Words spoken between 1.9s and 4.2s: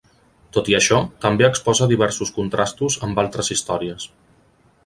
diversos contrastos amb altres històries.